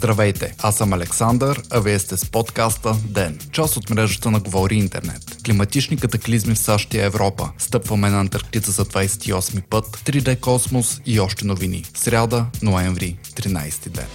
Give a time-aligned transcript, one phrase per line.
[0.00, 4.74] Здравейте, аз съм Александър, а вие сте с подкаста ДЕН, част от мрежата на Говори
[4.74, 5.36] Интернет.
[5.46, 7.50] Климатични катаклизми в САЩ и Европа.
[7.58, 11.84] Стъпваме на Антарктида за 28 път, 3D космос и още новини.
[11.94, 14.06] Сряда, ноември, 13 ден.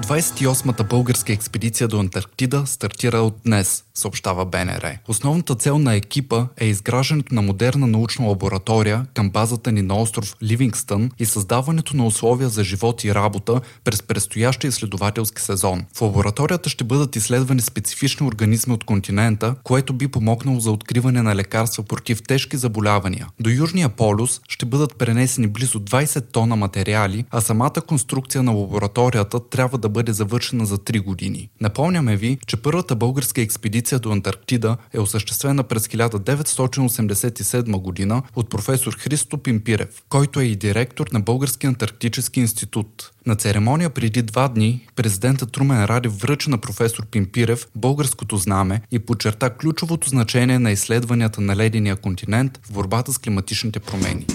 [0.00, 4.98] 28-та българска експедиция до Антарктида стартира от днес, съобщава БНР.
[5.08, 10.36] Основната цел на екипа е изграждането на модерна научна лаборатория към базата ни на остров
[10.42, 15.84] Ливингстън и създаването на условия за живот и работа през предстоящия изследователски сезон.
[15.94, 21.34] В лабораторията ще бъдат изследвани специфични организми от континента, което би помогнало за откриване на
[21.34, 23.28] лекарства против тежки заболявания.
[23.40, 29.48] До Южния полюс ще бъдат пренесени близо 20 тона материали, а самата конструкция на лабораторията
[29.50, 31.48] трябва да бъде завършена за 3 години.
[31.60, 38.96] Напомняме ви, че първата българска експедиция до Антарктида е осъществена през 1987 година от професор
[38.98, 43.12] Христо Пимпирев, който е и директор на Българския антарктически институт.
[43.26, 48.98] На церемония преди два дни президентът Трумен Радев връча на професор Пимпирев българското знаме и
[48.98, 54.26] подчерта ключовото значение на изследванията на ледения континент в борбата с климатичните промени.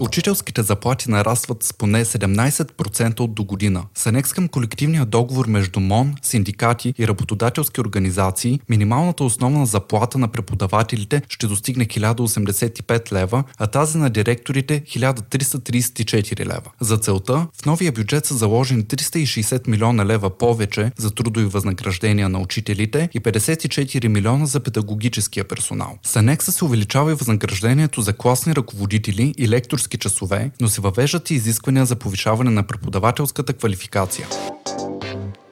[0.00, 3.84] Учителските заплати нарастват с поне 17% от до година.
[3.94, 10.28] С анекс към колективния договор между МОН, синдикати и работодателски организации, минималната основна заплата на
[10.28, 16.70] преподавателите ще достигне 1085 лева, а тази на директорите 1334 лева.
[16.80, 22.38] За целта в новия бюджет са заложени 360 милиона лева повече за трудови възнаграждения на
[22.38, 25.98] учителите и 54 милиона за педагогическия персонал.
[26.02, 30.80] С анекса се увеличава и възнаграждението за класни ръководители и лекторски лекторски часове, но се
[30.80, 34.26] въвеждат и изисквания за повишаване на преподавателската квалификация.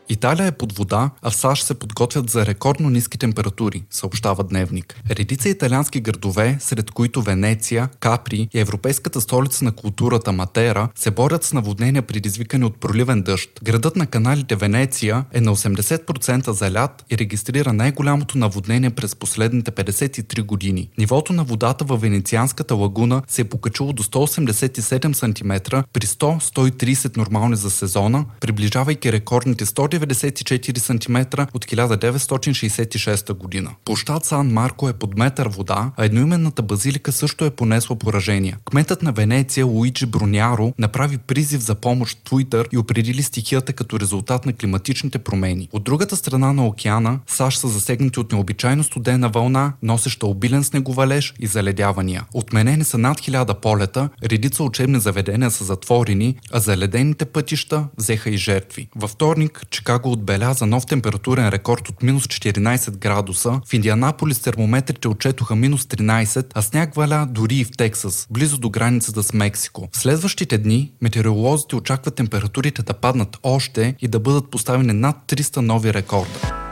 [0.09, 5.01] Италия е под вода, а в САЩ се подготвят за рекордно ниски температури, съобщава Дневник.
[5.11, 11.45] Редица италиански градове, сред които Венеция, Капри и европейската столица на културата Матера, се борят
[11.45, 13.51] с наводнения предизвикани от проливен дъжд.
[13.63, 20.43] Градът на каналите Венеция е на 80% залят и регистрира най-голямото наводнение през последните 53
[20.43, 20.89] години.
[20.99, 27.57] Нивото на водата във Венецианската лагуна се е покачило до 187 см при 100-130 нормални
[27.57, 33.71] за сезона, приближавайки рекордните 100 194 см от 1966 година.
[33.85, 38.59] Площад Сан Марко е под метър вода, а едноименната базилика също е понесла поражения.
[38.65, 44.01] Кметът на Венеция Луиджи Бруняро направи призив за помощ в Twitter и определи стихията като
[44.01, 45.69] резултат на климатичните промени.
[45.73, 51.35] От другата страна на океана, САЩ са засегнати от необичайно студена вълна, носеща обилен снеговалеж
[51.41, 52.25] и заледявания.
[52.35, 58.37] Отменени са над хиляда полета, редица учебни заведения са затворени, а заледените пътища взеха и
[58.37, 58.89] жертви.
[58.97, 65.55] Във вторник Чикаго отбеляза нов температурен рекорд от минус 14 градуса, в Индианаполис термометрите отчетоха
[65.55, 69.89] минус 13, а сняг валя дори и в Тексас, близо до границата с Мексико.
[69.93, 75.57] В следващите дни метеоролозите очакват температурите да паднат още и да бъдат поставени над 300
[75.57, 76.66] нови рекорда.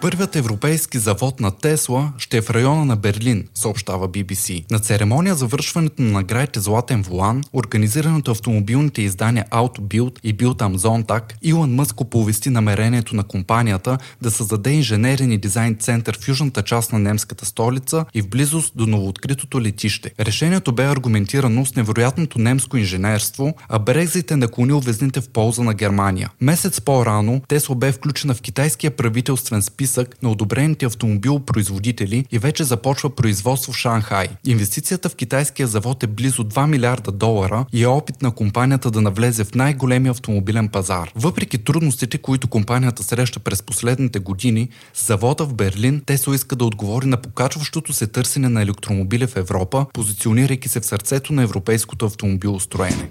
[0.00, 4.64] Първият европейски завод на Тесла ще е в района на Берлин, съобщава BBC.
[4.70, 10.58] На церемония за вършването на наградите Златен Волан, организирано от автомобилните издания AutoBuild и Build
[10.58, 16.28] Am Zontag, Илон Мъск оповести намерението на компанията да създаде инженерен и дизайн център в
[16.28, 20.10] южната част на немската столица и в близост до новооткритото летище.
[20.20, 25.74] Решението бе аргументирано с невероятното немско инженерство, а Брекзит е наклонил везните в полза на
[25.74, 26.30] Германия.
[26.40, 32.64] Месец по-рано Тесла бе включена в китайския правителствен списък списък на одобрените автомобилопроизводители и вече
[32.64, 34.28] започва производство в Шанхай.
[34.46, 39.00] Инвестицията в китайския завод е близо 2 милиарда долара и е опит на компанията да
[39.00, 41.12] навлезе в най-големия автомобилен пазар.
[41.16, 47.06] Въпреки трудностите, които компанията среща през последните години, завода в Берлин Тесла иска да отговори
[47.06, 53.08] на покачващото се търсене на електромобили в Европа, позиционирайки се в сърцето на европейското автомобилостроене.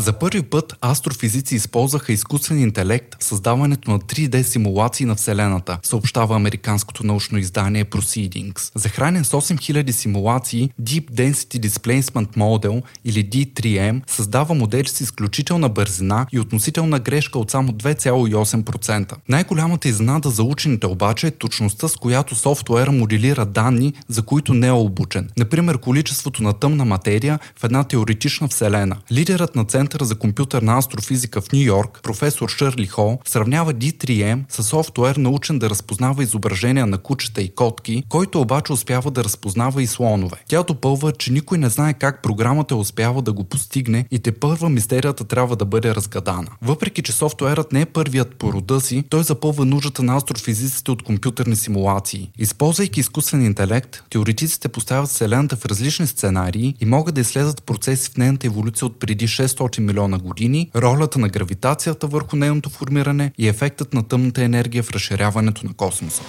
[0.00, 6.36] За първи път астрофизици използваха изкуствен интелект в създаването на 3D симулации на Вселената, съобщава
[6.36, 8.70] американското научно издание Proceedings.
[8.74, 16.26] Захранен с 8000 симулации, Deep Density Displacement Model или D3M създава модели с изключителна бързина
[16.32, 19.14] и относителна грешка от само 2,8%.
[19.28, 24.66] Най-голямата изненада за учените обаче е точността, с която софтуера моделира данни, за които не
[24.66, 25.30] е обучен.
[25.38, 28.96] Например, количеството на тъмна материя в една теоретична вселена.
[29.12, 34.44] Лидерът на център Центъра за компютърна астрофизика в Нью Йорк, професор Шърли Хол, сравнява D3M
[34.48, 39.82] с софтуер научен да разпознава изображения на кучета и котки, който обаче успява да разпознава
[39.82, 40.36] и слонове.
[40.48, 44.68] Тя допълва, че никой не знае как програмата успява да го постигне и те първа
[44.68, 46.48] мистерията трябва да бъде разгадана.
[46.62, 51.02] Въпреки, че софтуерът не е първият по рода си, той запълва нуждата на астрофизиците от
[51.02, 52.30] компютърни симулации.
[52.38, 58.16] Използвайки изкуствен интелект, теоретиците поставят Вселената в различни сценарии и могат да изследват процеси в
[58.16, 63.48] нейната еволюция от преди 600 500 милиона години, ролята на гравитацията върху нейното формиране и
[63.48, 66.22] ефектът на тъмната енергия в разширяването на космоса.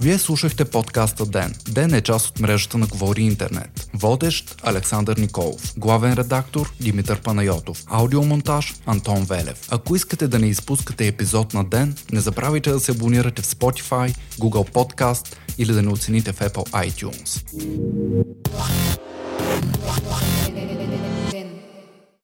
[0.00, 1.54] Вие слушахте подкаста Ден.
[1.68, 3.90] Ден е част от мрежата на Говори Интернет.
[3.94, 5.74] Водещ Александър Николов.
[5.76, 7.82] Главен редактор Димитър Панайотов.
[7.86, 9.68] Аудиомонтаж Антон Велев.
[9.70, 14.16] Ако искате да не изпускате епизод на Ден, не забравяйте да се абонирате в Spotify,
[14.38, 17.44] Google Podcast или да не оцените в Apple iTunes.